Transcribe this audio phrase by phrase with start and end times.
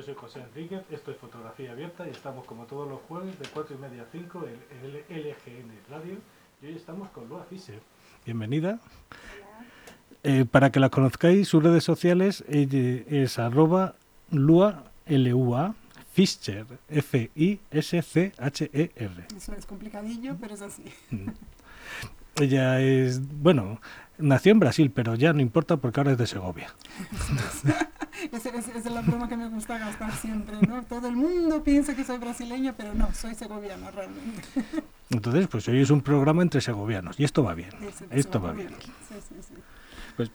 [0.00, 3.46] yo soy José Enríquez, esto es Fotografía Abierta y estamos como todos los jueves de
[3.52, 6.16] 4 y media a 5 en el LGN Radio
[6.62, 7.82] y hoy estamos con Lua Fischer.
[8.24, 8.80] Bienvenida.
[10.22, 13.94] Eh, para que la conozcáis, sus redes sociales es arroba
[14.30, 15.74] Lua, L-U-A,
[16.12, 18.30] Fischer, F-I-S-C-H-E-R.
[19.36, 20.84] Eso es complicadillo, pero es así.
[21.10, 21.28] Mm.
[22.40, 23.82] Ella es, bueno,
[24.20, 26.74] nació en Brasil, pero ya no importa porque ahora es de Segovia.
[28.32, 30.82] Esa es, la broma que me gusta gastar siempre, ¿no?
[30.84, 34.42] Todo el mundo piensa que soy brasileña, pero no, soy segoviana realmente.
[35.10, 37.70] Entonces, pues hoy es un programa entre segovianos y esto va bien.
[38.10, 38.74] esto va bien.
[40.16, 40.30] Pues,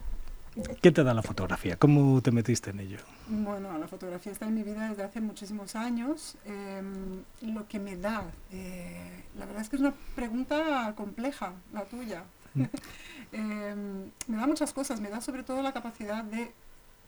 [0.81, 1.77] ¿qué te da la fotografía?
[1.77, 2.97] ¿Cómo te metiste en ello?
[3.27, 6.37] Bueno, la fotografía está en mi vida desde hace muchísimos años.
[6.45, 7.23] Em,
[7.53, 12.23] lo que me da, eh, la verdad es que es una pregunta compleja, la tuya.
[13.31, 16.53] Em, me da muchas cosas, me da sobre todo la capacidad de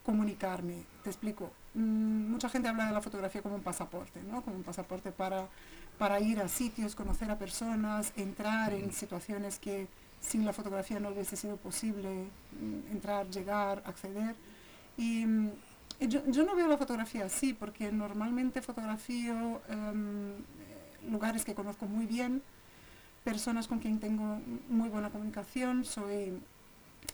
[0.03, 0.83] comunicarme.
[1.03, 1.51] Te explico.
[1.73, 4.41] Mm, mucha gente habla de la fotografía como un pasaporte, ¿no?
[4.41, 5.47] Como un pasaporte para,
[5.97, 9.87] para ir a sitios, conocer a personas, entrar en situaciones que
[10.19, 12.09] sin la fotografía no hubiese sido posible
[12.59, 14.35] mm, entrar, llegar, acceder.
[14.97, 15.51] Y mm,
[16.01, 20.33] yo, yo, no veo la fotografía así, porque normalmente fotografío em,
[21.09, 22.41] lugares que conozco muy bien,
[23.27, 24.39] personas con quien tengo
[24.69, 26.31] muy buena comunicación, soy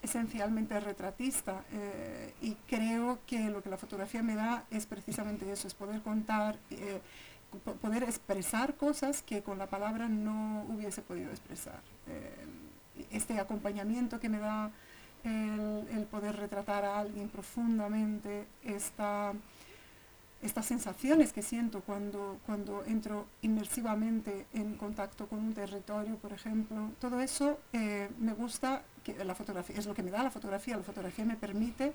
[0.03, 5.67] esencialmente retratista eh, y creo que lo que la fotografía me da es precisamente eso,
[5.67, 7.01] es poder contar, eh,
[7.81, 11.81] poder expresar cosas que con la palabra no hubiese podido expresar.
[12.07, 12.45] Eh,
[13.09, 14.69] este acompañamiento que me da
[15.23, 19.33] el, poder retratar a alguien profundamente, esta
[20.43, 26.91] estas sensaciones que siento cuando, cuando entro inmersivamente en contacto con un territorio, por ejemplo,
[26.99, 28.83] todo eso eh, me gusta,
[29.23, 31.93] la fotografía es lo que me da la fotografía, la fotografía me permite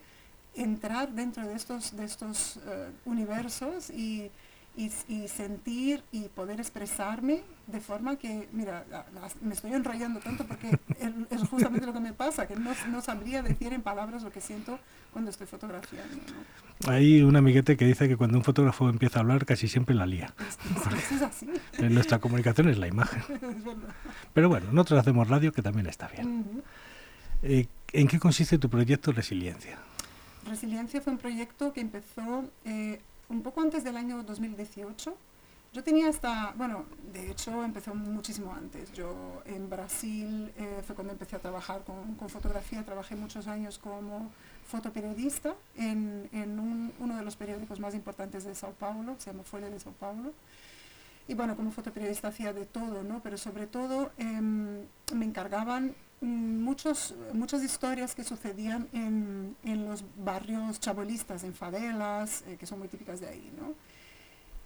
[0.55, 4.31] entrar dentro de estos, de estos eh, universos y,
[4.79, 8.85] y, sentir y poder expresarme de forma que, mira,
[9.43, 10.79] me estoy enrollando tanto porque
[11.31, 14.41] es, justamente lo que me pasa, que no, no, sabría decir en palabras lo que
[14.41, 14.79] siento
[15.13, 16.17] cuando estoy fotografiando.
[16.87, 20.07] Hay un amiguete que dice que cuando un fotógrafo empieza a hablar casi siempre la
[20.07, 20.33] lía.
[21.13, 21.49] Es, así.
[21.79, 23.23] En nuestra comunicación es la imagen.
[24.33, 26.63] Pero bueno, nosotros hacemos radio que también está bien.
[27.43, 29.77] Eh, ¿En qué consiste tu proyecto Resiliencia?
[30.47, 35.17] Resiliencia fue un proyecto que empezó eh, un poco antes del año 2018.
[35.73, 38.91] Yo tenía esta, bueno, de hecho empezó muchísimo antes.
[38.93, 44.31] Yo en Brasil eh, fue cuando empecé a trabajar con, fotografía, trabajé muchos años como
[44.67, 49.45] fotoperiodista en, en un, uno de los periódicos más importantes de Sao Paulo, se llama
[49.45, 50.33] Folha de Sao Paulo.
[51.29, 53.21] Y bueno, como fotoperiodista hacía de todo, ¿no?
[53.23, 60.81] Pero sobre todo eh, me encargaban muchos, muchas historias que sucedían en, en, los barrios
[60.81, 63.53] chabolistas, en favelas, eh, que son muy típicas de ahí.
[63.59, 63.75] ¿no?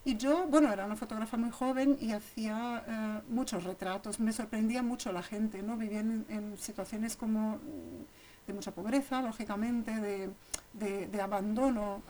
[0.04, 4.18] Y yo, bueno, era una fotógrafa muy joven y hacía eh, muchos retratos.
[4.18, 5.76] Me sorprendía mucho la gente, ¿no?
[5.76, 12.02] Vivían en, situaciones como mm, de mucha pobreza, lógicamente, de, de abandono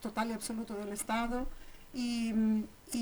[0.00, 1.46] total y absoluto del Estado.
[1.94, 2.32] Y,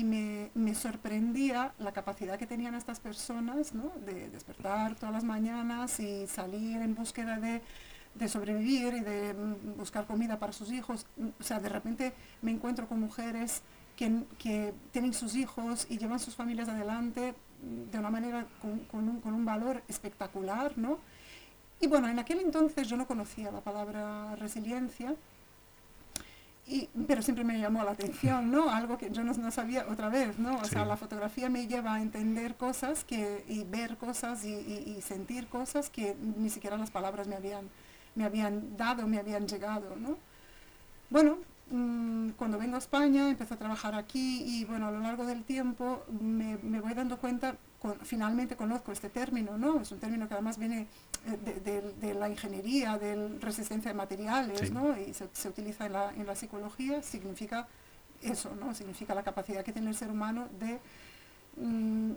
[0.03, 3.91] me, me, sorprendía la capacidad que tenían estas personas ¿no?
[4.05, 7.61] de despertar todas las mañanas y salir en búsqueda de,
[8.15, 11.05] de, sobrevivir y de mm, buscar comida para sus hijos.
[11.39, 13.61] O sea, de repente me encuentro con mujeres
[13.95, 19.07] que, que tienen sus hijos y llevan sus familias adelante de una manera con, con,
[19.07, 20.99] un, con un, valor espectacular, ¿no?
[21.79, 25.15] Y bueno, en aquel entonces yo no conocía la palabra resiliencia,
[27.07, 28.69] pero siempre me llamó la atención, ¿no?
[28.69, 30.57] Algo que yo no, sabía otra vez, ¿no?
[30.57, 35.47] O sea, la fotografía me lleva a entender cosas que, y ver cosas y, sentir
[35.47, 37.69] cosas que ni siquiera las palabras me habían,
[38.15, 40.17] me habían dado, me habían llegado, ¿no?
[41.09, 41.39] Bueno,
[41.71, 45.43] mm, cuando vengo a España, empecé a trabajar aquí y bueno, a lo largo del
[45.43, 47.55] tiempo me, me voy dando cuenta,
[48.03, 49.81] finalmente conozco este término, ¿no?
[49.81, 50.87] Es un término que además viene
[51.25, 54.97] eh, de, la ingeniería, de resistencia de materiales, ¿no?
[54.97, 57.67] y se, utiliza en la, en la, psicología, significa
[58.23, 58.73] eso, ¿no?
[58.73, 60.79] significa la capacidad que tiene el ser humano de,
[61.63, 62.11] mm,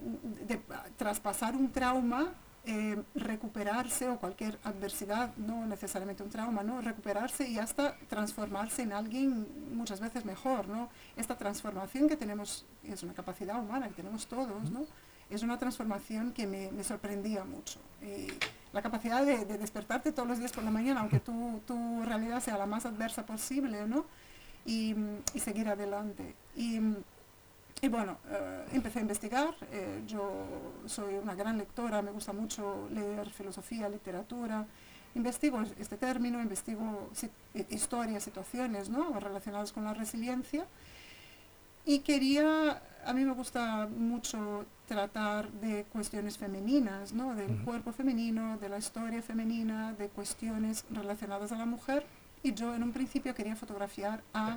[0.46, 0.60] de
[0.96, 2.32] traspasar un trauma,
[2.66, 6.80] eh, recuperarse o cualquier adversidad, no necesariamente un trauma, ¿no?
[6.80, 10.68] recuperarse y hasta transformarse en alguien muchas veces mejor.
[10.68, 10.88] ¿no?
[11.16, 14.86] Esta transformación que tenemos es una capacidad humana que tenemos todos, ¿no?
[15.30, 17.80] es una transformación que me, me sorprendía mucho
[18.74, 22.58] la capacidad de, despertarte todos los días por la mañana, aunque tu, tu realidad sea
[22.58, 24.04] la más adversa posible, ¿no?
[24.66, 24.96] Y,
[25.32, 26.34] y seguir adelante.
[26.56, 26.80] Y,
[27.84, 29.54] y bueno, eh, empecé a investigar.
[29.70, 30.46] Eh, yo
[30.86, 34.66] soy una gran lectora, me gusta mucho leer filosofía, literatura.
[35.14, 37.10] investigo este término, investigo
[37.68, 39.20] historias, situaciones ¿no?
[39.20, 40.66] relacionadas con la resiliencia
[41.84, 47.34] y quería, a mí me gusta mucho tratar de cuestiones femeninas, ¿no?
[47.34, 52.06] del cuerpo femenino, de la historia femenina, de cuestiones relacionadas a la mujer
[52.42, 54.56] y yo en un principio quería fotografiar a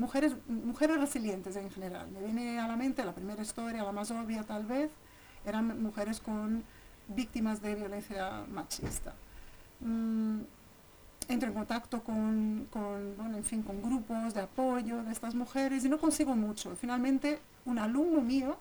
[0.00, 2.10] mujeres, mujeres resilientes en general.
[2.10, 4.90] Me viene a la mente la primera historia, la más obvia tal vez,
[5.44, 6.64] eran mujeres con
[7.08, 9.12] víctimas de violencia machista.
[9.80, 10.40] Mm,
[11.28, 15.88] entro en contacto con, bueno, en fin, con grupos de apoyo de estas mujeres y
[15.88, 16.74] no consigo mucho.
[16.76, 18.56] Finalmente, un alumno mío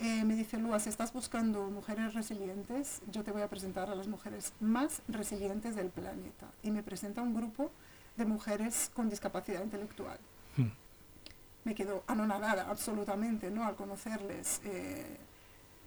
[0.00, 3.94] eh, me dice, Lua, si estás buscando mujeres resilientes, yo te voy a presentar a
[3.94, 6.46] las mujeres más resilientes del planeta.
[6.62, 7.70] Y me presenta un grupo
[8.16, 10.18] de mujeres con discapacidad intelectual.
[11.64, 13.64] Me quedo anonadada absolutamente, ¿no?
[13.64, 14.60] Al conocerles.
[14.64, 15.18] Eh,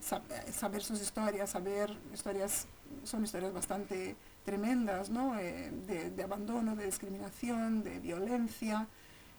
[0.02, 2.68] saber sus historias, saber historias,
[3.04, 5.38] son historias bastante tremendas, ¿no?
[5.40, 5.72] Eh,
[6.16, 8.88] de, abandono, de discriminación, de violencia,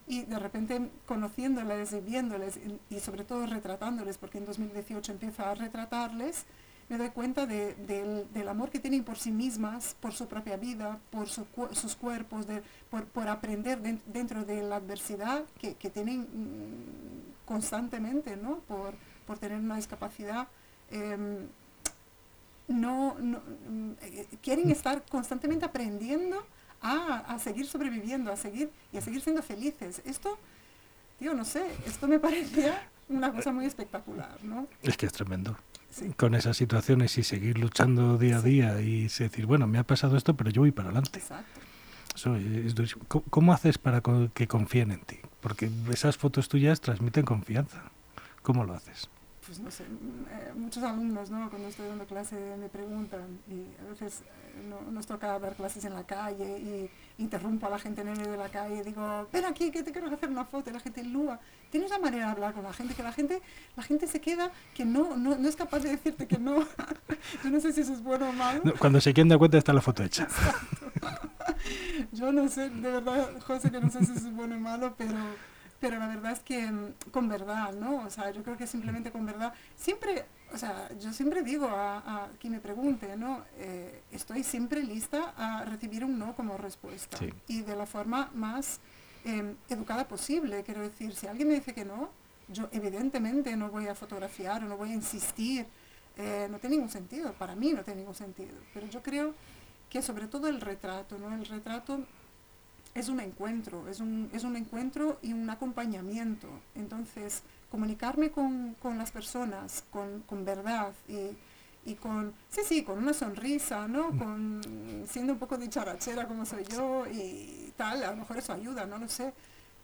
[0.06, 2.58] y de repente conociéndoles y viéndoles,
[2.90, 6.44] y, sobre todo retratándoles, porque en 2018 empieza a retratarles,
[6.92, 11.26] me doy cuenta del, amor que tienen por sí mismas, por su propia vida, por
[11.26, 18.58] sus cuerpos, de, por, aprender dentro de la adversidad que, tienen mm, constantemente, ¿no?
[18.68, 18.92] por,
[19.26, 20.48] por tener una discapacidad.
[20.90, 21.48] Em,
[22.68, 23.16] no,
[24.02, 26.44] eh, quieren estar constantemente aprendiendo
[26.82, 30.02] a, seguir sobreviviendo, a seguir y a seguir siendo felices.
[30.04, 30.38] Esto,
[31.18, 34.66] tío, no sé, esto me parecía una cosa muy espectacular, ¿no?
[34.82, 35.56] Es que es tremendo.
[36.16, 40.16] Con esas situaciones y seguir luchando día a día y decir, bueno, me ha pasado
[40.16, 41.18] esto, pero yo voy para adelante.
[41.18, 41.60] Exacto.
[43.30, 44.02] ¿Cómo haces para
[44.34, 45.18] que confíen en ti?
[45.40, 47.82] Porque esas fotos tuyas transmiten confianza.
[48.42, 49.08] ¿Cómo lo haces?
[49.52, 51.50] Pues no sé, eh, muchos alumnos, ¿no?
[51.50, 55.84] Cuando estoy dando clase me preguntan y a veces eh, no, nos toca dar clases
[55.84, 56.90] en la calle y
[57.22, 59.92] interrumpo a la gente en el de la calle y digo, ven aquí que te
[59.92, 61.38] quiero hacer una foto y la gente lúa.
[61.70, 63.42] Tienes una manera de hablar con la gente que la gente,
[63.76, 66.60] la gente se queda que no, no, no es capaz de decirte que no.
[67.44, 68.62] Yo no sé si eso es bueno o malo.
[68.78, 70.28] cuando se quieren dar cuenta está la foto hecha.
[72.12, 74.94] Yo no sé, de verdad, José, que no sé si eso es bueno o malo,
[74.96, 75.12] pero
[75.82, 78.06] pero la verdad es que mm, con verdad, ¿no?
[78.06, 80.24] O sea, yo creo que simplemente con verdad, siempre,
[80.54, 83.44] o sea, yo siempre digo a, quien me pregunte, ¿no?
[83.56, 87.18] Eh, estoy siempre lista a recibir un no como respuesta
[87.48, 88.78] y de la forma más
[89.24, 92.10] em, educada posible, quiero decir, si alguien me dice que no,
[92.46, 95.66] yo evidentemente no voy a fotografiar o no voy a insistir,
[96.16, 99.34] eh, no tiene ningún sentido, para mí no tiene ningún sentido, pero yo creo
[99.90, 101.34] que sobre todo el retrato, ¿no?
[101.34, 102.06] El retrato
[102.94, 106.48] es un encuentro, es un, es un encuentro y un acompañamiento.
[106.74, 110.92] Entonces, comunicarme con, las personas con, verdad
[111.84, 114.12] y, con, sí, sí, con una sonrisa, ¿no?
[114.12, 114.18] Mm.
[114.18, 118.84] Con, siendo un poco dicharachera como soy yo y tal, a lo mejor eso ayuda,
[118.86, 119.32] no lo sé.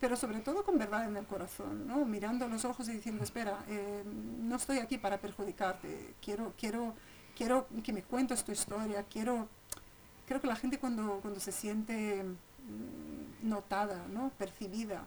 [0.00, 2.04] Pero sobre todo con verdad en el corazón, ¿no?
[2.04, 6.94] Mirando los ojos y diciendo, espera, eh, no estoy aquí para perjudicarte, quiero, quiero,
[7.36, 9.48] quiero que me cuentes tu historia, quiero,
[10.26, 12.47] creo que la gente cuando, cuando se siente Mm,
[13.42, 14.30] notada, ¿no?
[14.38, 15.06] percibida,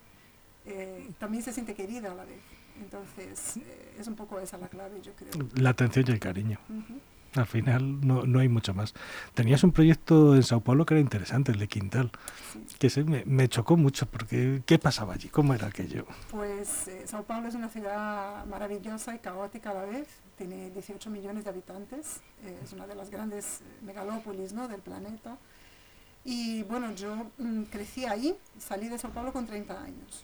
[0.66, 2.42] eh, también se siente querida a la vez.
[2.80, 5.32] Entonces, eh, es un poco esa la clave, yo creo.
[5.56, 6.60] La atención y el cariño.
[7.36, 8.94] Al final no, no, hay mucho más.
[9.34, 12.12] Tenías un proyecto en Sao Paulo que era interesante, el de Quintal,
[12.78, 15.30] que se, me, me, chocó mucho porque ¿qué pasaba allí?
[15.30, 16.06] ¿Cómo era aquello?
[16.30, 20.08] Pues eh, Sao Paulo es una ciudad maravillosa y caótica a la vez,
[20.38, 22.20] tiene 18 millones de habitantes,
[22.64, 24.68] es una de las grandes megalópolis ¿no?
[24.68, 25.38] del planeta
[26.24, 30.24] y bueno, yo mm, crecí ahí, salí de Sao Paulo con 30 años.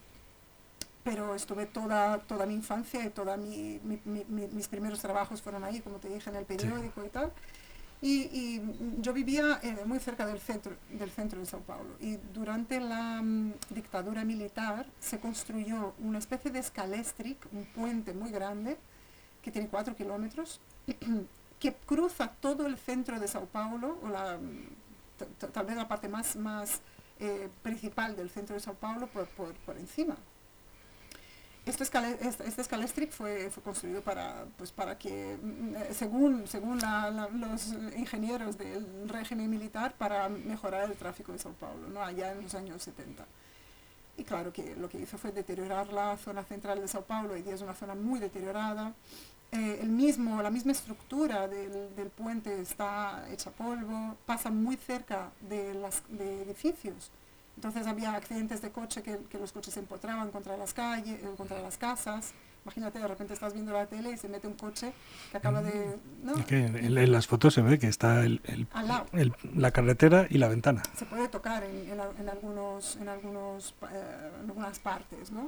[1.03, 5.97] Pero estuve toda, toda mi infancia y todos mi, mis primeros trabajos fueron ahí, como
[5.97, 7.31] te dije, en el periódico y tal.
[8.01, 11.95] Y, mm, yo vivía eh, muy cerca del centro, del centro de Sao Paulo.
[11.99, 18.31] Y durante la mm, dictadura militar se construyó una especie de escalestric, un puente muy
[18.31, 18.77] grande,
[19.41, 20.61] que tiene cuatro kilómetros,
[21.59, 24.37] que cruza todo el centro de Sao Paulo, o la
[25.51, 26.81] tal vez la parte más, más
[27.19, 30.15] eh, principal del centro de Sao Paulo por, por, por encima.
[31.67, 36.79] Este, este, escalestric fue, fue, construido para, pues para que, mm, según, según
[37.33, 42.01] los ingenieros del régimen militar, para mejorar el tráfico de Sao Paulo, ¿no?
[42.01, 43.25] allá en los años 70.
[44.15, 47.49] Y claro que lo que hizo fue deteriorar la zona central de Sao Paulo, y
[47.49, 48.93] es una zona muy deteriorada,
[49.51, 55.31] eh, el mismo, la misma estructura del, del, puente está hecha polvo, pasa muy cerca
[55.41, 57.11] de, las, de edificios.
[57.55, 61.33] Entonces había accidentes de coche que, que los coches se empotraban contra las calles, eh,
[61.37, 62.33] contra las casas,
[62.67, 64.91] Imagínate, de repente estás viendo la tele y se mete un coche
[65.31, 65.97] que acaba de...
[66.21, 66.33] ¿no?
[66.45, 68.41] Que en, las fotos se ve que está el,
[69.55, 70.83] la carretera y la ventana.
[70.97, 75.47] Se puede tocar en, en algunos, en, algunos, eh, en algunas partes, ¿no?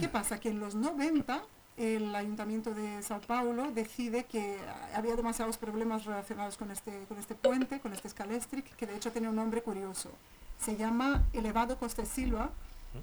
[0.00, 0.40] ¿Qué pasa?
[0.40, 1.40] Que en los 90
[1.76, 4.58] el Ayuntamiento de Sao Paulo decide que
[4.94, 9.10] había demasiados problemas relacionados con este, con este puente, con este escalestric, que de hecho
[9.10, 10.10] tiene un nombre curioso.
[10.58, 12.50] Se llama Elevado Costa Silva.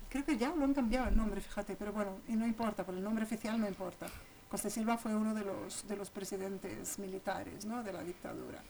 [0.09, 2.95] Creo que ya lo han cambiado el nombre, fíjate, pero bueno, y no importa, por
[2.95, 4.07] el nombre oficial no importa.
[4.49, 7.83] Costa Silva fue uno de los, de los presidentes militares ¿no?
[7.83, 8.61] de la dictadura.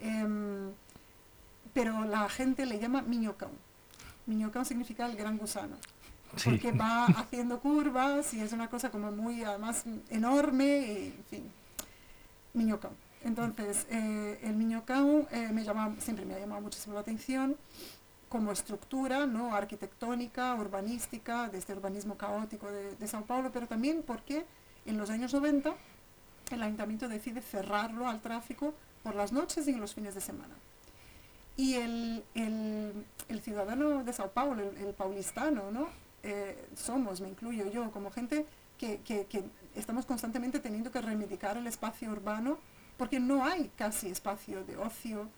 [0.00, 0.70] Em,
[1.72, 3.50] pero la gente le llama Miñocão.
[4.26, 5.76] Miñocão significa el gran gusano
[6.44, 11.52] porque va haciendo curvas y es una cosa como muy, además, enorme, y, en fin,
[12.54, 12.92] Miñocão.
[13.24, 17.56] Entonces, eh, el Miñocão eh, me llama, siempre me ha llamado muchísimo la atención
[18.28, 19.54] como estructura ¿no?
[19.54, 24.44] arquitectónica, urbanística, de este urbanismo caótico de, de Sao Paulo, pero también porque
[24.86, 25.74] en los años 90
[26.50, 30.54] el ayuntamiento decide cerrarlo al tráfico por las noches y en los fines de semana.
[31.56, 32.92] Y el, el,
[33.28, 35.88] el ciudadano de Sao Paulo, el, el paulistano, ¿no?
[36.22, 38.46] Eh, somos, me incluyo yo, como gente
[38.78, 39.44] que,
[39.74, 42.58] estamos constantemente teniendo que reivindicar el espacio urbano
[42.96, 45.28] porque no hay casi espacio de ocio.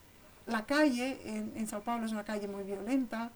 [0.47, 3.31] La calle en, Sao Paulo es una calle muy violenta.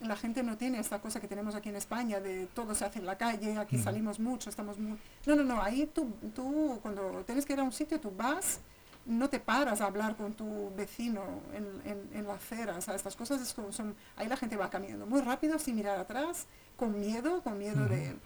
[0.00, 2.98] La gente no tiene esta cosa que tenemos aquí en España de todo se hace
[2.98, 4.98] en la calle, aquí salimos mucho, estamos muy...
[5.24, 8.60] No, no, no, ahí tú, tú cuando tienes que ir a un sitio, tú vas,
[9.06, 11.22] no te paras a hablar con tu vecino
[11.54, 14.68] en, en, la acera, o sea, estas cosas es como son, ahí la gente va
[14.68, 18.16] caminando muy rápido sin mirar atrás con miedo, con miedo de,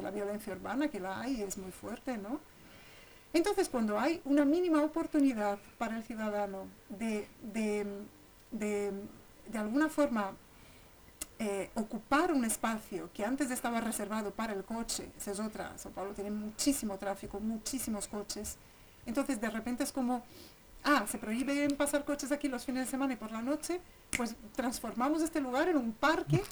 [0.00, 2.40] la violencia urbana que la hay, es muy fuerte, ¿no?
[3.32, 8.92] Entonces, cuando hay una mínima oportunidad para el ciudadano de, de,
[9.54, 10.32] alguna forma
[11.38, 15.92] eh, ocupar un espacio que antes estaba reservado para el coche, esa es otra, Sao
[15.92, 18.56] Paulo tiene muchísimo tráfico, muchísimos coches,
[19.04, 20.22] entonces de repente es como,
[20.84, 23.80] ah, se prohíben pasar coches aquí los fines de semana y por la noche,
[24.16, 26.42] pues transformamos este lugar en un parque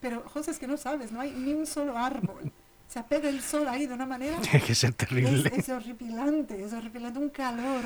[0.00, 2.50] pero, José, es que no sabes, no hay ni un solo árbol.
[2.88, 4.38] Se pega el sol ahí de una manera...
[4.40, 5.52] Tiene que ser terrible.
[5.54, 7.84] Es, horripilante, es horripilante, un calor,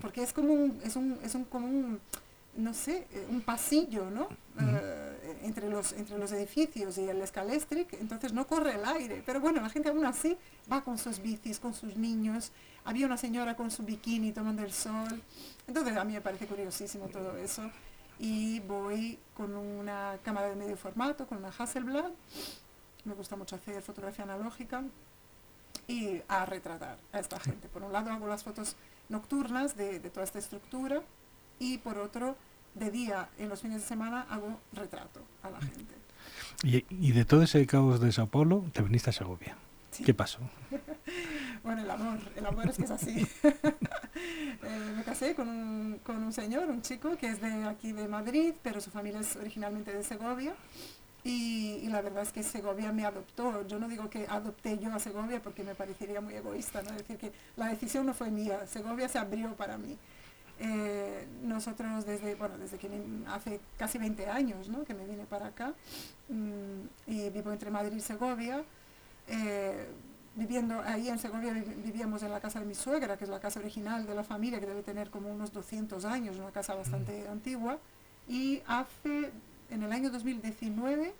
[0.00, 2.00] porque es como un, es un, es un, como un,
[2.56, 4.28] no sé, eh, un pasillo, ¿no?
[4.60, 9.22] Eh, entre, los, entre los edificios y el escalestric, entonces no corre el aire.
[9.24, 10.36] Pero bueno, la gente aún así
[10.70, 12.52] va con sus bicis, con sus niños.
[12.84, 15.22] Había una señora con su bikini tomando el sol.
[15.66, 17.70] Entonces a mí me parece curiosísimo todo eso
[18.18, 22.10] y voy con una cámara de medio formato, con una Hasselblad.
[23.04, 24.82] Me gusta mucho hacer fotografía analógica
[25.86, 27.68] y a retratar a esta gente.
[27.68, 28.76] Por un lado hago las fotos
[29.08, 31.02] nocturnas de, toda esta estructura
[31.58, 32.36] y por otro,
[32.74, 35.94] de día, en los fines de semana, hago retrato a la gente.
[36.62, 39.56] Y, y de todo ese caos de Sao Paulo, te viniste a Segovia.
[40.04, 40.38] ¿Qué pasó?
[41.64, 43.26] bueno, el amor, el amor es que es así.
[44.62, 48.08] Eh, me casé con un, con un señor, un chico que es de aquí de
[48.08, 50.54] Madrid, pero su familia es originalmente de Segovia.
[51.24, 53.66] Y, la verdad es que Segovia me adoptó.
[53.66, 56.90] Yo no digo que adopté yo a Segovia porque me parecería muy egoísta, ¿no?
[56.90, 59.98] Es decir, que la decisión no fue mía, Segovia se abrió para mí.
[60.60, 62.88] Eh, nosotros desde, bueno, desde que
[63.28, 64.84] hace casi 20 años ¿no?
[64.84, 65.72] que me vine para acá
[66.28, 68.64] mm, y vivo entre Madrid y Segovia,
[69.28, 69.86] eh,
[70.38, 73.58] viviendo ahí en Segovia vivíamos en la casa de mi suegra, que es la casa
[73.58, 77.78] original de la familia, que debe tener como unos 200 años, una casa bastante antigua.
[78.28, 79.32] Y hace,
[79.70, 81.12] en el año 2019,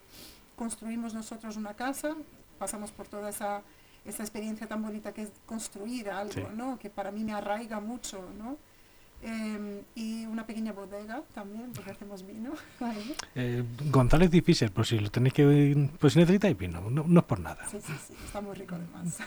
[0.56, 2.14] construimos nosotros una casa,
[2.58, 3.62] pasamos por toda esa,
[4.04, 6.78] esa experiencia tan bonita que es construir algo, ¿no?
[6.78, 8.22] que para mí me arraiga mucho.
[8.38, 8.56] ¿no?
[9.20, 12.52] Em, y una pequeña bodega también, porque hacemos vino.
[13.34, 15.90] Eh, González difícil, por si lo tenéis que.
[15.98, 17.66] Pues si necesitáis vino, no, no, es por nada.
[17.68, 19.18] Sí, sí, sí, está muy rico además.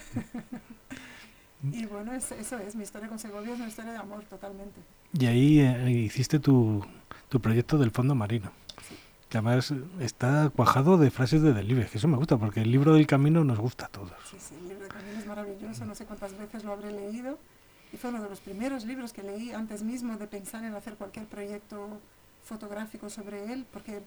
[1.64, 4.80] y bueno, eso es, mi historia con Segovia es una historia de amor totalmente.
[5.14, 6.86] Y ahí eh, hiciste tu,
[7.30, 8.52] tu proyecto del fondo marino.
[9.30, 12.94] Que además está cuajado de frases de Delibes, que eso me gusta, porque el libro
[12.94, 14.12] del camino nos gusta a todos.
[14.30, 17.38] Sí, sí, el libro del camino es maravilloso, no sé cuántas veces lo habré leído
[17.92, 20.96] y fue uno de los primeros libros que leí antes mismo de pensar en hacer
[20.96, 22.00] cualquier proyecto
[22.44, 24.02] fotográfico sobre él, porque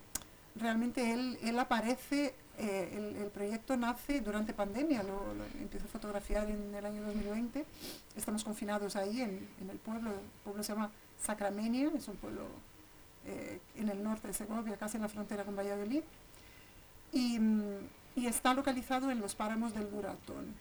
[0.56, 6.74] realmente él, él aparece, eh, el, proyecto nace durante pandemia, lo, empiezo a fotografiar en
[6.74, 7.64] el año 2020,
[8.16, 12.42] estamos confinados ahí en, en el pueblo, el pueblo se llama Sacramenia, es un pueblo
[13.26, 16.02] eh, en el norte de Segovia, casi en la frontera con Valladolid,
[17.12, 17.38] y,
[18.16, 20.54] y está localizado en los páramos del Duratón.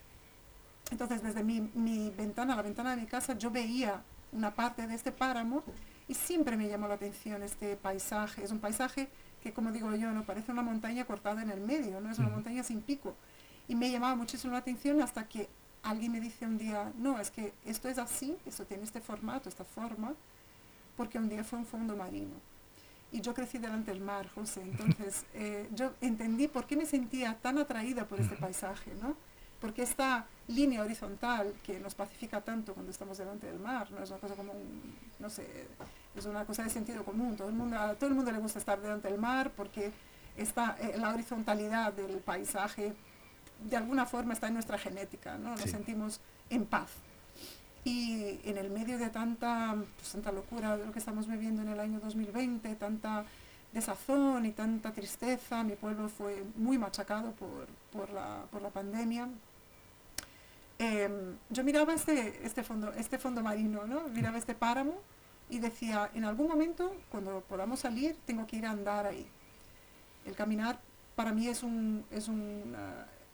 [0.93, 5.11] Entonces, desde mi, ventana, la ventana de mi casa, yo veía una parte de este
[5.11, 5.63] páramo
[6.07, 8.43] y siempre me llamó la atención este paisaje.
[8.43, 9.09] Es un paisaje
[9.41, 12.29] que, como digo yo, no parece una montaña cortada en el medio, no es una
[12.29, 13.15] montaña sin pico.
[13.67, 15.49] Y me llamaba muchísimo la atención hasta que
[15.81, 19.49] alguien me dice un día, no, es que esto es así, esto tiene este formato,
[19.49, 20.13] esta forma,
[20.95, 22.35] porque un día fue un fondo marino.
[23.11, 27.35] Y yo crecí delante del mar, José, entonces eh, yo entendí por qué me sentía
[27.41, 29.15] tan atraída por este paisaje, ¿no?
[29.63, 34.09] Porque esta línea horizontal que nos pacifica tanto cuando estamos delante del mar, no es
[34.09, 34.51] una cosa como,
[35.19, 35.69] no sé,
[36.17, 37.37] es una cosa de sentido común.
[37.37, 39.93] Todo el mundo, a todo el mundo le gusta estar delante del mar porque
[40.35, 42.93] está, eh, la horizontalidad del paisaje
[43.63, 45.51] de alguna forma está en nuestra genética, ¿no?
[45.51, 46.91] Nos sentimos en paz.
[47.85, 51.69] Y en el medio de tanta, pues, tanta locura de lo que estamos viviendo en
[51.69, 53.23] el año 2020, tanta
[53.71, 59.29] desazón y tanta tristeza, mi pueblo fue muy machacado por, por, la, por la, pandemia.
[60.83, 64.09] Em, yo miraba este, este, fondo, este fondo marino, ¿no?
[64.09, 64.95] miraba este páramo
[65.49, 69.25] y decía, en algún momento, cuando podamos salir, tengo que ir a andar ahí.
[70.25, 70.79] El caminar
[71.15, 72.75] para mí es un, es un,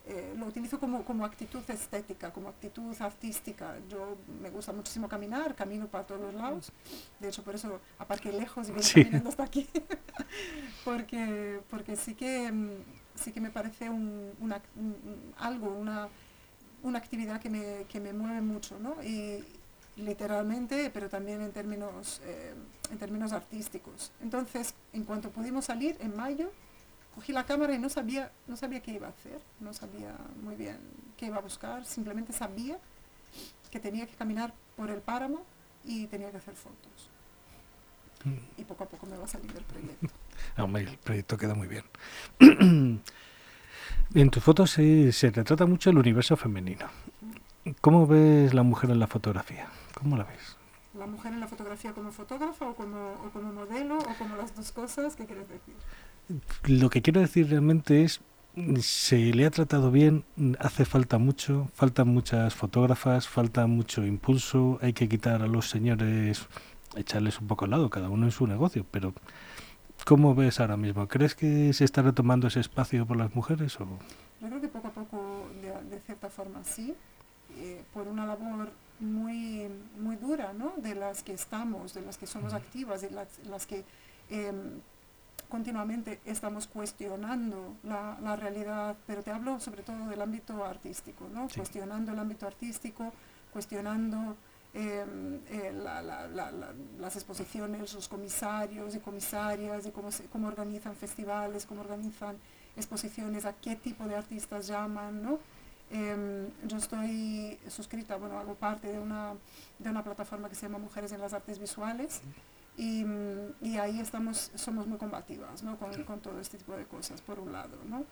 [0.05, 3.77] eh, lo utilizo como, como, actitud estética, como actitud artística.
[3.89, 6.71] Yo me gusta muchísimo caminar, camino para todos los lados.
[7.19, 9.67] De hecho, por eso aparqué lejos y vengo caminando hasta aquí.
[10.85, 12.69] porque, porque sí que, mm,
[13.15, 14.61] sí que me parece un, una,
[15.37, 16.09] algo, una,
[16.83, 19.01] una actividad que me, que me mueve mucho, ¿no?
[19.03, 19.43] Y,
[19.99, 22.53] literalmente, pero también en términos, eh,
[22.91, 24.11] en términos artísticos.
[24.21, 26.51] Entonces, en cuanto pudimos salir en mayo,
[27.15, 30.55] cogí la cámara y no sabía, no sabía qué iba a hacer, no sabía muy
[30.55, 30.77] bien
[31.17, 32.77] qué iba a buscar, simplemente sabía
[33.69, 35.43] que tenía que caminar por el páramo
[35.83, 37.09] y tenía que hacer fotos.
[38.57, 40.07] Y poco a poco me va a salir el proyecto.
[40.91, 41.83] el proyecto queda muy bien.
[44.13, 46.87] en tus fotos se, se retrata mucho el universo femenino.
[47.81, 49.67] ¿Cómo ves la mujer en la fotografía?
[49.93, 50.57] ¿Cómo la ves?
[50.97, 54.55] ¿La mujer en la fotografía como fotógrafa o como, o como modelo o como las
[54.55, 55.15] dos cosas?
[55.15, 55.75] ¿Qué quieres decir?
[56.65, 58.21] lo que quiero decir realmente es
[58.81, 60.25] se le ha tratado bien,
[60.59, 66.47] hace falta mucho, faltan muchas fotógrafas, falta mucho impulso, hay que quitar a los señores,
[66.95, 69.13] echarles un poco al lado, cada uno en su negocio, pero
[70.05, 71.07] ¿cómo ves ahora mismo?
[71.07, 73.79] ¿Crees que se está retomando ese espacio por las mujeres?
[73.79, 73.85] O?
[74.41, 76.95] Yo creo que poco a poco, de, cierta forma, sí,
[77.57, 79.67] eh, por una labor muy,
[79.99, 80.73] muy dura, ¿no?
[80.77, 83.83] De las que estamos, de las que somos activas, de las, las que...
[84.29, 84.51] Eh,
[85.47, 91.47] continuamente estamos cuestionando la, la, realidad, pero te hablo sobre todo del ámbito artístico, ¿no?
[91.55, 93.11] Cuestionando el ámbito artístico,
[93.51, 94.37] cuestionando
[94.73, 95.73] em, eh,
[96.99, 102.37] las exposiciones, los comisarios y comisarias, y cómo, cómo organizan festivales, cómo organizan
[102.75, 105.39] exposiciones, a qué tipo de artistas llaman, ¿no?
[105.91, 109.33] Em, yo estoy suscrita, bueno, hago parte de una,
[109.79, 112.21] de una plataforma que se llama Mujeres en las Artes Visuales.
[112.77, 113.03] Y,
[113.61, 115.77] y, ahí estamos, somos muy combativas ¿no?
[115.77, 117.75] con, con, todo este tipo de cosas, por un lado.
[117.85, 118.05] ¿no?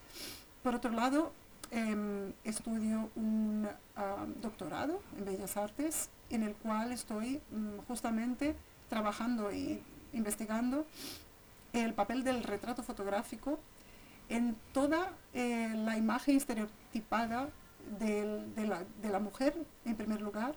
[0.62, 1.32] Por otro lado,
[1.71, 3.67] eh, estudio un
[4.41, 8.56] doctorado en Bellas Artes, en el cual estoy um, justamente
[8.89, 9.82] trabajando y
[10.13, 10.86] investigando
[11.73, 13.60] el papel del retrato fotográfico
[14.30, 17.49] en toda eh, la imagen estereotipada
[17.99, 20.56] de la mujer, en primer lugar,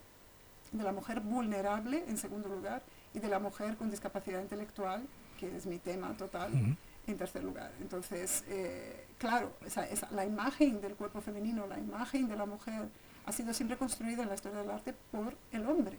[0.73, 2.83] de la mujer vulnerable, en segundo lugar,
[3.14, 5.07] y de la mujer con discapacidad intelectual,
[5.38, 7.73] que es mi tema total, en tercer lugar.
[7.81, 12.89] Entonces, eh, claro, esa, la imagen del cuerpo femenino, la imagen de la mujer,
[13.27, 15.99] ha sido siempre construida en la historia del arte por el hombre.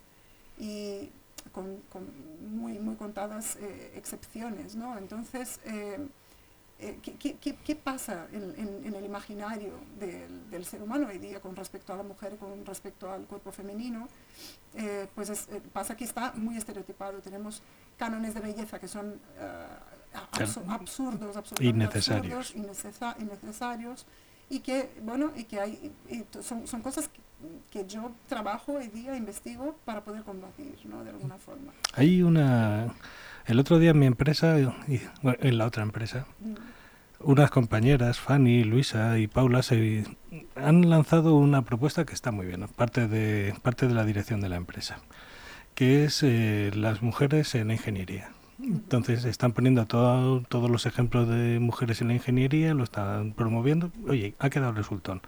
[0.58, 1.10] Y
[1.52, 1.82] con,
[2.42, 4.98] muy, muy contadas eh, excepciones, ¿no?
[4.98, 6.08] Entonces, eh,
[6.80, 12.04] eh, ¿qué, pasa en, el imaginario del, ser humano hoy día con respecto a la
[12.04, 14.08] mujer, con respecto al cuerpo femenino?
[15.14, 17.20] Pues pasa que está muy estereotipado.
[17.20, 17.62] Tenemos
[17.98, 19.20] cánones de belleza que son
[20.68, 22.54] absurdos, absolutamente innecesarios.
[22.56, 24.06] innecesarios
[24.50, 25.92] y que, bueno, y que hay,
[26.42, 27.10] son, son, cosas
[27.70, 31.04] que, yo trabajo hoy día, investigo para poder combatir, ¿no?
[31.04, 31.72] De alguna forma.
[31.94, 32.94] Hay una
[33.46, 37.30] el otro día en mi empresa, y, en la otra empresa, mm.
[37.30, 40.06] unas compañeras, Fanny, Luisa y Paula, se
[40.56, 44.50] han lanzado una propuesta que está muy bien, parte, de, parte de la dirección de
[44.50, 45.00] la empresa,
[45.76, 48.30] que es eh, las mujeres en ingeniería.
[48.64, 53.92] Entonces están poniendo todo, todos los ejemplos de mujeres en la ingeniería, lo están promoviendo.
[54.08, 55.22] Oye, ha quedado resultón.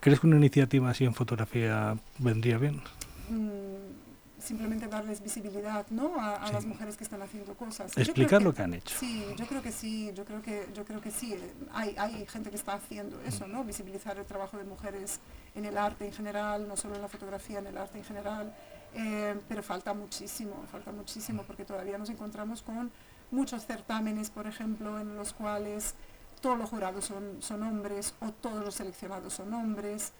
[0.00, 2.80] ¿Crees que una iniciativa así en fotografía vendría bien?
[3.28, 6.14] Mm, simplemente darles visibilidad ¿no?
[6.18, 7.96] a, las mujeres que están haciendo cosas.
[7.96, 8.96] Explicar lo que han hecho.
[8.98, 11.36] Sí, yo creo que sí, yo creo que, yo creo que sí.
[11.72, 13.62] Hay, hay gente que está haciendo eso, ¿no?
[13.64, 15.20] visibilizar el trabajo de mujeres
[15.54, 18.54] en el arte en general, no solo en la fotografía, en el arte en general.
[18.94, 22.90] Eh, pero falta muchísimo, falta muchísimo porque todavía nos encontramos con
[23.30, 25.94] muchos certámenes, por ejemplo, en los cuales
[26.40, 30.12] todos los jurados son, son hombres o todos los seleccionados son hombres,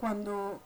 [0.00, 0.60] cuando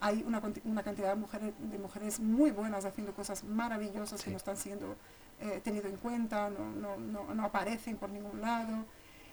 [0.00, 4.36] hay una, una cantidad de mujeres, de mujeres muy buenas haciendo cosas maravillosas que no
[4.36, 4.96] están siendo
[5.40, 8.84] eh, tenido en cuenta, no, no, no, no, aparecen por ningún lado.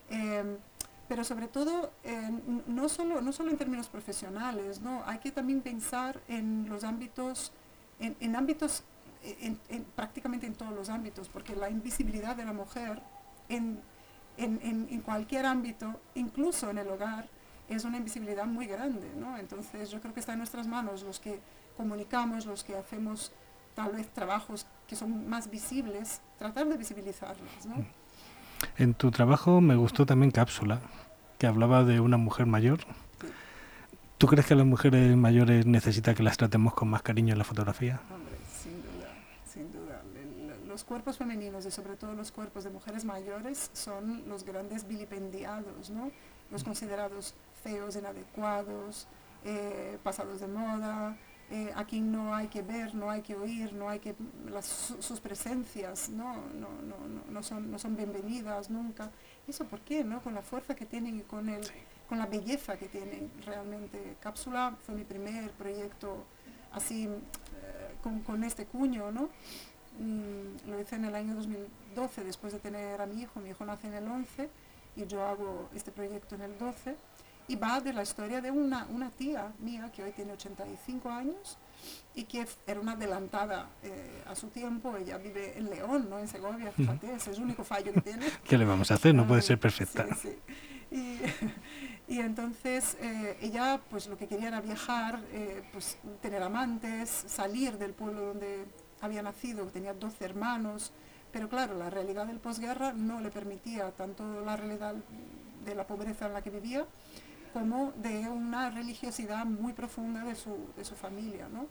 [0.10, 0.58] Em,
[1.08, 1.92] pero sobre todo,
[2.68, 5.04] no, solo, no solo en términos profesionales, ¿no?
[5.06, 7.52] hay que también pensar en los ámbitos,
[8.00, 8.84] en, ámbitos,
[9.24, 9.60] en,
[9.96, 13.02] prácticamente en todos los ámbitos, porque la invisibilidad de la mujer
[13.50, 13.82] en,
[14.38, 17.28] en cualquier ámbito, incluso en el hogar,
[17.70, 19.10] es una invisibilidad muy grande.
[19.16, 19.38] ¿no?
[19.38, 21.40] Entonces yo creo que está en nuestras manos los que
[21.78, 23.32] comunicamos, los que hacemos
[23.76, 27.66] tal vez trabajos que son más visibles, tratar de visibilizarlas.
[27.66, 27.86] ¿no?
[28.78, 30.80] En tu trabajo me gustó también Cápsula,
[31.38, 32.80] que hablaba de una mujer mayor.
[34.18, 37.44] ¿Tú crees que las mujeres mayores necesitan que las tratemos con más cariño en la
[37.44, 38.00] fotografía?
[38.14, 39.10] Hombre, sin duda,
[39.46, 40.02] sin duda.
[40.68, 45.90] Los cuerpos femeninos y sobre todo los cuerpos de mujeres mayores son los grandes vilipendiados,
[45.90, 46.12] ¿no?
[46.54, 49.08] los considerados feos, inadecuados,
[49.44, 51.18] eh, pasados de moda,
[51.52, 54.16] eh, a quien no hay que ver, no hay que oír, no hay que
[54.62, 56.96] sus presencias no, no, no,
[57.30, 59.12] no, son, no son bienvenidas nunca.
[59.48, 60.04] ¿Eso por qué?
[60.04, 60.22] ¿no?
[60.22, 61.62] Con la fuerza que tienen y con, el,
[62.08, 64.16] con la belleza que tienen realmente.
[64.20, 66.24] Cápsula fue mi primer proyecto
[66.72, 69.30] así eh, con, con, este cuño, ¿no?
[70.00, 73.64] Mm, lo hice en el año 2012 después de tener a mi hijo, mi hijo
[73.66, 74.50] nace en el 11
[74.96, 76.96] y yo hago este proyecto en el 12
[77.48, 81.58] y va de la historia de una, una tía mía que hoy tiene 85 años
[82.16, 84.96] y que era una adelantada eh, a su tiempo.
[84.96, 88.26] Ella vive en León, no en Segovia, fíjate, ese es el único fallo que tiene.
[88.44, 89.14] ¿Qué le vamos a hacer?
[89.14, 90.08] No puede ser perfecta.
[90.92, 91.20] Y,
[92.08, 97.78] y, entonces eh, ella pues lo que quería era viajar, eh, pues tener amantes, salir
[97.78, 98.66] del pueblo donde
[99.02, 100.94] había nacido, tenía 12 hermanos,
[101.32, 104.96] pero claro, la realidad del posguerra no le permitía tanto la realidad
[105.66, 106.86] de la pobreza en la que vivía,
[107.54, 111.48] como de una religiosidad muy profunda de su, de su familia.
[111.52, 111.68] ¿no?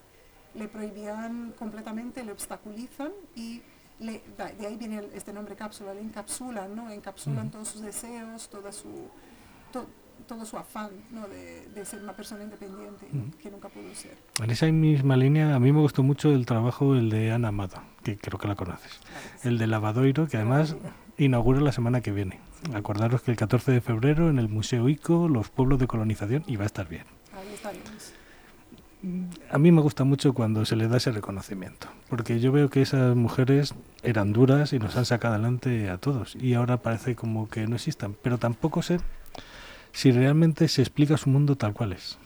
[0.55, 3.61] Le prohibían completamente, le obstaculizan y
[4.01, 4.23] le,
[4.59, 6.91] de ahí viene este nombre cápsula, le encapsulan, ¿no?
[6.91, 9.09] encapsulan todos sus deseos, toda su,
[10.27, 11.27] todo su afán ¿no?
[11.29, 13.07] de, de, ser una persona independiente,
[13.41, 14.17] que nunca pudo ser.
[14.43, 17.83] En esa misma línea, a mí me gustó mucho el trabajo, el de Ana Amado,
[18.03, 19.01] que creo que la conoces.
[19.43, 20.77] El de Lavadoiro, que además
[21.17, 22.41] inaugura la semana que viene.
[22.75, 26.57] Acordaros que el 14 de febrero en el Museo ICO, los pueblos de colonización, y
[26.57, 27.05] va a estar bien.
[29.51, 32.83] A mí me gusta mucho cuando se les da ese reconocimiento, porque yo veo que
[32.83, 37.49] esas mujeres eran duras y nos han sacado adelante a todos, y ahora parece como
[37.49, 39.01] que no existan, pero tampoco sé
[39.91, 42.17] si realmente se explica su mundo tal cual es,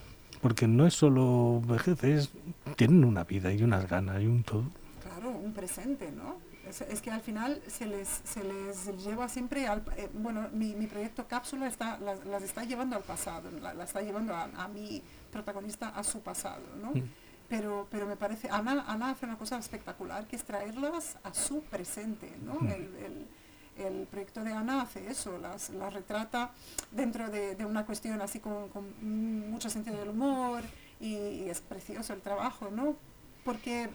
[0.43, 2.31] porque no es solo vejez,
[2.77, 4.65] tienen una vida y unas ganas y un todo.
[5.03, 6.37] Claro, un presente, ¿no?
[6.69, 9.83] Es, que al final se les, se les lleva siempre al...
[9.97, 14.35] Eh, bueno, mi, mi, proyecto Cápsula está, las, está llevando al pasado, la, está llevando
[14.35, 16.91] a, a, mi protagonista a su pasado, ¿no?
[16.91, 17.09] Mm.
[17.49, 21.63] Pero, pero me parece, Ana, Ana hace una cosa espectacular, que es traerlas a su
[21.63, 22.55] presente, ¿no?
[22.55, 22.67] Mm.
[22.67, 26.51] El, el, el, proyecto de Ana hace eso, las, las retrata
[26.91, 30.63] dentro de, de, una cuestión así con, con mucho sentido del humor
[31.01, 32.97] y, y, es precioso el trabajo, ¿no?
[33.45, 33.89] Porque,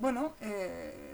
[0.00, 1.11] bueno, eh,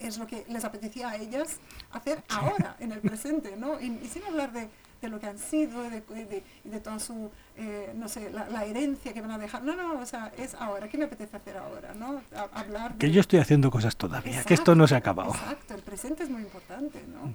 [0.00, 1.58] es lo que les apetecía a ellas
[1.92, 3.80] hacer ahora, en el presente, ¿no?
[3.80, 4.68] Y, sin hablar de,
[5.00, 8.64] de, lo que han sido, de, de, de toda su, eh, no sé, la, la,
[8.64, 9.62] herencia que van a dejar.
[9.62, 10.88] No, no, o sea, es ahora.
[10.88, 12.20] ¿Qué me apetece hacer ahora, no?
[12.52, 15.30] hablar Que yo estoy haciendo cosas todavía, que esto no se ha acabado.
[15.30, 17.34] Exacto, el presente es muy importante, ¿no?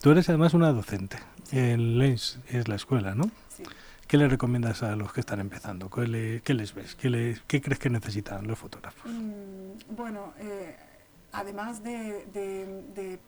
[0.00, 1.16] Tú eres además una docente.
[1.52, 3.30] En Lens es la escuela, ¿no?
[3.48, 3.62] Sí.
[4.06, 5.88] ¿Qué le recomiendas a los que están empezando?
[5.88, 6.94] ¿Qué, le, qué les ves?
[6.94, 9.10] ¿Qué, le, ¿Qué, crees que necesitan los fotógrafos?
[9.10, 10.76] Mm, bueno, eh,
[11.34, 13.18] además de, de,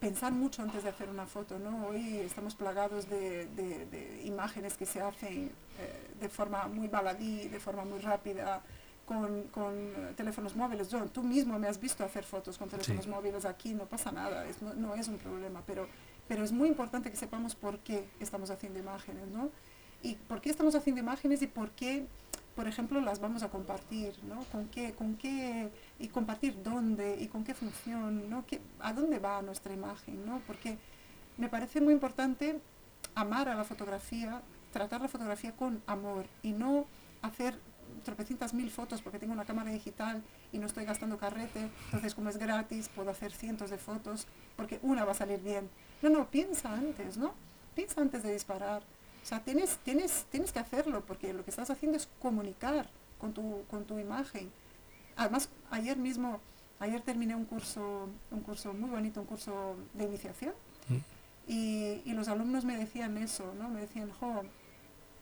[0.00, 1.86] pensar mucho antes de hacer una foto, ¿no?
[1.86, 7.60] Hoy estamos plagados de, de imágenes que se hacen eh, de forma muy baladí, de
[7.60, 8.62] forma muy rápida,
[9.06, 10.88] con, con, teléfonos móviles.
[10.88, 13.10] Yo, tú mismo me has visto hacer fotos con teléfonos sí.
[13.10, 15.86] móviles aquí, no pasa nada, es, no, no, es un problema, pero,
[16.26, 19.50] pero es muy importante que sepamos por qué estamos haciendo imágenes, ¿no?
[20.02, 22.06] Y por qué estamos haciendo imágenes y por qué
[22.54, 24.44] por ejemplo, las vamos a compartir, ¿no?
[24.52, 25.70] ¿Con qué, con qué,
[26.02, 28.44] y compartir dónde y con qué función, ¿no?
[28.46, 30.42] ¿Qué, ¿A dónde va nuestra imagen, ¿no?
[30.46, 30.76] Porque
[31.38, 32.60] me parece muy importante
[33.14, 36.86] amar a la fotografía, tratar la fotografía con amor y no
[37.22, 37.58] hacer
[38.04, 42.30] tropecientas mil fotos porque tengo una cámara digital y no estoy gastando carrete, entonces como
[42.30, 45.70] es gratis puedo hacer cientos de fotos porque una va a salir bien.
[46.02, 47.32] No, no, piensa antes, ¿no?
[47.74, 48.82] Piensa antes de disparar
[49.22, 52.88] o sea, tienes, tienes, tienes que hacerlo porque lo que estás haciendo es comunicar
[53.18, 54.50] con tu, con tu imagen.
[55.16, 56.40] Además, ayer mismo,
[56.80, 60.54] ayer terminé un curso, un curso muy bonito, un curso de iniciación.
[60.88, 60.96] Mm.
[61.48, 63.68] Y, y los alumnos me decían eso, ¿no?
[63.68, 64.42] Me decían, jo,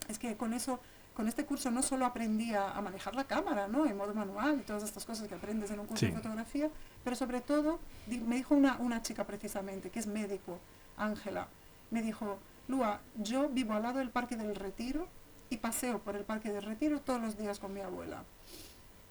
[0.09, 0.81] es que con eso
[1.21, 3.85] con este curso no solo aprendí a, manejar la cámara, ¿no?
[3.85, 6.71] En modo manual y todas estas cosas que aprendes en un curso de fotografía,
[7.05, 10.59] pero sobre todo me dijo una, una chica precisamente, que es médico,
[10.97, 11.49] Ángela,
[11.91, 15.09] me dijo, Lua, yo vivo al lado del Parque del Retiro
[15.51, 18.25] y paseo por el Parque del Retiro todos los días con mi abuela.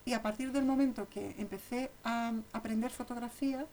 [0.09, 3.63] Y a partir del momento que empecé a aprender fotografía,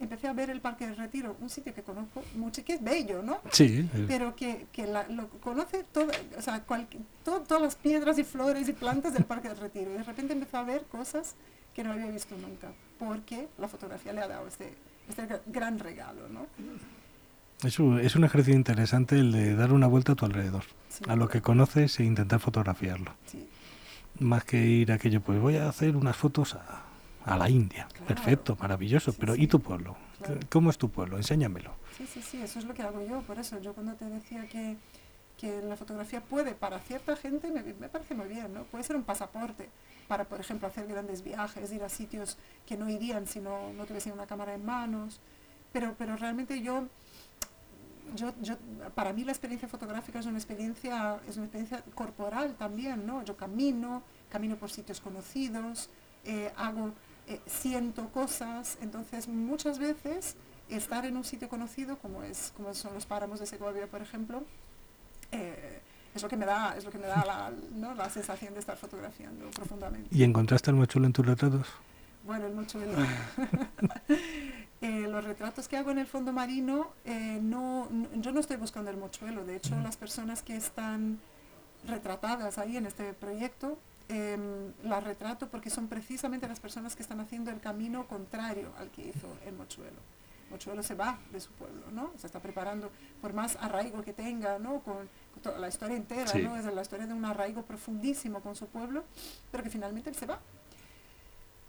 [0.00, 3.22] empecé a ver el Parque del Retiro, un sitio que conozco mucho, que es bello,
[3.22, 3.38] ¿no?
[3.52, 3.88] Sí.
[4.08, 6.64] Pero que, que lo conoce todo, o sea,
[7.22, 9.92] todas las piedras y flores y plantas del Parque del Retiro.
[9.92, 11.36] Y de repente empezó a ver cosas
[11.72, 14.74] que no había visto nunca, porque la fotografía le ha dado este,
[15.08, 16.48] este gran regalo, ¿no?
[17.62, 20.64] Es un, es un ejercicio interesante el de dar una vuelta a tu alrededor,
[21.06, 23.14] a lo que conoces e intentar fotografiarlo.
[23.26, 23.46] Sí.
[24.20, 26.84] Más que ir a aquello, pues voy a hacer unas fotos a,
[27.24, 27.88] a la India.
[28.06, 29.12] Perfecto, maravilloso.
[29.14, 29.96] Pero ¿y tu pueblo?
[30.50, 31.16] ¿Cómo es tu pueblo?
[31.16, 31.72] Enséñamelo.
[31.96, 33.20] Sí, sí, sí, eso es lo que hago yo.
[33.22, 34.76] Por eso, yo cuando te decía que,
[35.38, 38.64] que la fotografía puede, para cierta gente, me, me, parece muy bien, ¿no?
[38.64, 39.68] Puede ser un pasaporte
[40.08, 43.86] para, por ejemplo, hacer grandes viajes, ir a sitios que no irían si no, no
[43.86, 45.20] tuviesen una cámara en manos.
[45.72, 46.88] Pero, pero realmente yo,
[48.14, 48.56] yo, yo,
[48.94, 53.24] para mí la experiencia fotográfica es una experiencia, es una experiencia corporal también, ¿no?
[53.24, 55.90] Yo camino, camino por sitios conocidos,
[56.24, 56.92] eh, hago
[57.26, 60.36] eh, siento cosas, entonces muchas veces
[60.68, 64.42] estar en un sitio conocido, como, es, como son los páramos de Segovia, por ejemplo,
[65.32, 65.80] eh,
[66.14, 67.94] es lo que me da, es lo que me da la, ¿no?
[67.94, 70.08] la, sensación de estar fotografiando profundamente.
[70.10, 71.68] ¿Y encontraste el mochuelo en tus retratos?
[72.24, 72.92] Bueno, el mochuelo.
[74.82, 78.90] eh, los retratos que hago en el fondo marino, eh, no, yo no estoy buscando
[78.90, 79.44] el mochuelo.
[79.44, 81.18] De hecho, las personas que están
[81.86, 83.78] retratadas ahí en este proyecto
[84.12, 84.36] eh,
[84.82, 89.02] la retrato porque son precisamente las personas que están haciendo el camino contrario al que
[89.08, 89.98] hizo el mochuelo.
[90.50, 92.10] Mochuelo se va de su pueblo, ¿no?
[92.16, 92.90] Se está preparando,
[93.20, 94.80] por más arraigo que tenga, ¿no?
[94.80, 95.08] Con,
[95.60, 96.56] la historia entera, ¿no?
[96.56, 99.04] Es la historia de un arraigo profundísimo con su pueblo,
[99.52, 100.40] pero que finalmente él se va.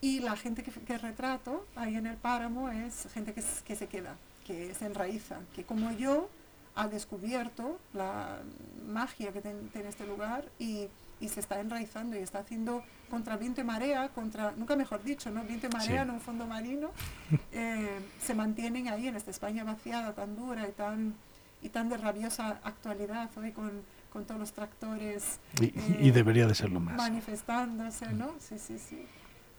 [0.01, 3.87] Y la gente que, que retrato ahí en el páramo es gente que, que se
[3.87, 6.29] queda, que se enraiza, que como yo
[6.75, 8.39] ha descubierto la
[8.87, 10.87] magia que tiene este lugar y
[11.21, 15.29] y se está enraizando y está haciendo contra viento y marea, contra, nunca mejor dicho,
[15.29, 15.43] ¿no?
[15.43, 16.89] Viento y marea en un fondo marino,
[17.51, 21.13] eh, se mantienen ahí en esta España vaciada, tan dura y tan,
[21.61, 25.39] y tan de rabiosa actualidad hoy con, con todos los tractores.
[25.61, 26.97] Y, eh, debería de serlo más.
[26.97, 28.33] Manifestándose, ¿no?
[28.39, 29.05] Sí, sí, sí.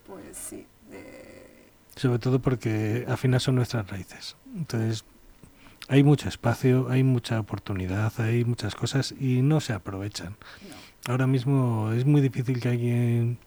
[0.07, 0.67] Pues sí.
[1.97, 4.37] Sobre todo porque al final son nuestras raíces.
[4.55, 5.05] Entonces,
[5.89, 10.37] hay mucho espacio, hay mucha oportunidad, hay muchas cosas y no se aprovechan.
[11.07, 13.39] Ahora mismo es muy difícil que alguien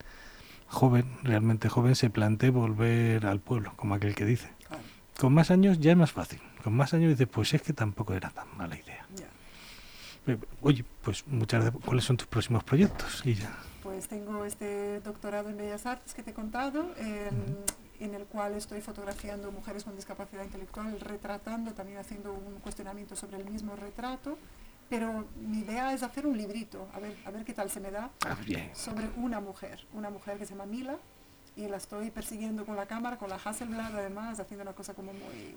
[0.67, 4.49] joven, realmente joven, se plantee volver al pueblo, como aquel que dice.
[5.19, 6.41] Con más años ya es más fácil.
[6.63, 9.05] Con más años dice, pues es que tampoco era tan mala idea.
[10.61, 11.83] Oye, pues muchas gracias.
[11.85, 13.21] ¿Cuáles son tus próximos proyectos?
[13.25, 13.55] Y ya.
[13.85, 18.81] Pues tengo este doctorado en Bellas Artes que te he contado, en el cual estoy
[18.81, 24.39] fotografiando mujeres con discapacidad intelectual, retratando, también haciendo un cuestionamiento sobre el mismo retrato.
[24.89, 27.91] Pero mi idea es hacer un librito, a ver, a ver qué tal se me
[27.91, 28.35] da, ah,
[28.73, 30.97] sobre una mujer, una mujer que se llama Mila,
[31.55, 35.13] y la estoy persiguiendo con la cámara, con la Hasselblad además, haciendo una cosa como
[35.13, 35.55] muy,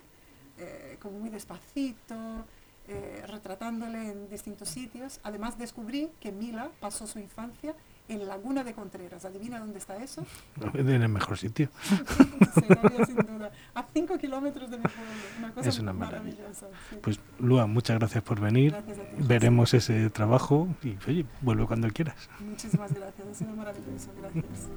[0.59, 2.45] eh, como muy despacito,
[2.89, 5.19] eh, retratándole en distintos sitios.
[5.23, 7.75] Además descubrí que Mila pasó su infancia
[8.09, 9.25] en Laguna de Contreras.
[9.25, 10.25] ¿Adivina dónde está eso?
[10.75, 11.69] En el mejor sitio.
[13.07, 13.51] sin duda.
[13.75, 15.13] A cinco kilómetros de mi pueblo.
[15.39, 16.67] Una cosa es una maravillosa.
[17.03, 18.75] Pues Lua, muchas gracias por venir.
[19.19, 22.29] Veremos ese trabajo y oye, vuelve cuando quieras.
[22.41, 23.29] Muchísimas gracias.
[23.29, 24.11] Ha sido maravilloso.
[24.21, 24.69] Gracias.